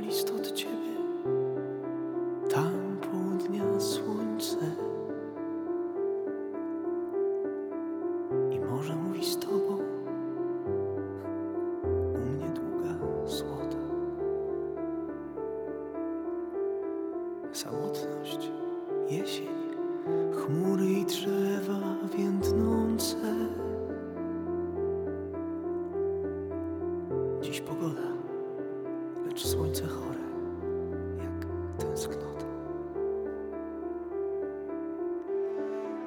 [0.00, 0.96] list od ciebie.
[2.54, 4.56] Tam południa słońce.
[8.50, 9.78] I może mówi z tobą.
[12.14, 12.94] U mnie długa
[13.26, 13.76] złota.
[17.52, 18.50] Samotność,
[19.10, 19.48] jesień,
[20.32, 21.80] chmury i drzewa
[22.16, 22.45] więdnące.
[29.36, 30.18] Lecz słońce chore,
[31.24, 31.46] jak
[31.78, 32.46] tęsknota.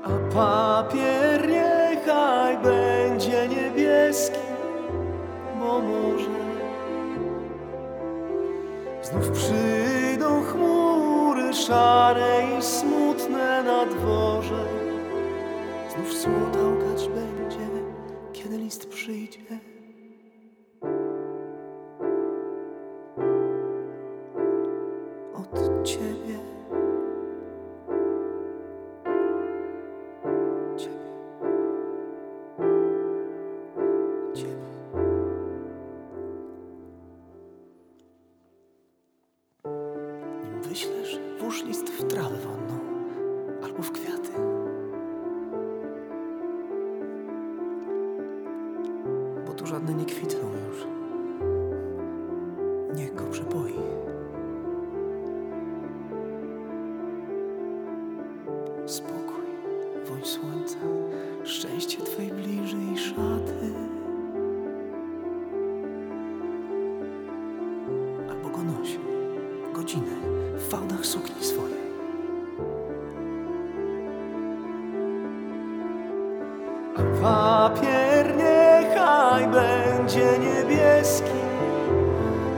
[0.04, 4.40] A papier niechaj będzie niebieski,
[5.60, 6.40] bo może
[9.02, 14.66] znów przyjdą chmury szare i smutne na dworze.
[15.96, 17.68] Znów słodałkać będzie,
[18.34, 19.69] kiedy list przyjdzie.
[25.90, 26.40] Ciebie.
[30.78, 31.10] Ciebie.
[34.34, 34.70] Ciebie.
[42.00, 42.38] W trawę
[43.64, 44.32] albo w kwiaty.
[49.48, 50.88] Bo tu żadne nie kwitną już.
[52.96, 53.26] Niech go
[58.90, 59.46] Spokój,
[60.06, 60.78] woń słońca,
[61.44, 63.74] szczęście Twej bliżej szaty.
[68.30, 69.00] Albo go nosi,
[69.74, 70.16] godzinę
[70.56, 71.78] w fałdach sukni swojej.
[76.98, 81.40] A papier niechaj będzie niebieski,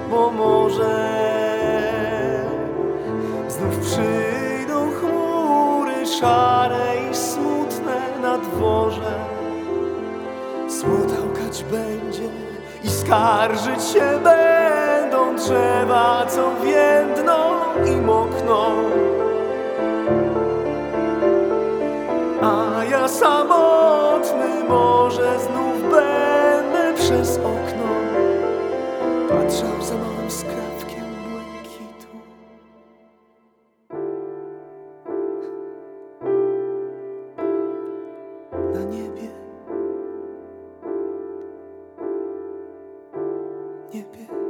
[0.10, 1.12] bo może
[3.50, 4.51] znów chmury
[6.22, 9.16] szare i smutne na dworze.
[10.70, 12.30] Smutałkać będzie
[12.84, 17.40] i skarżyć się będą drzewa, co więdną
[17.86, 18.62] i mokną.
[22.42, 27.92] A ja samotny może znów będę przez okno
[29.30, 30.32] patrzał za małym
[43.92, 44.41] 也别。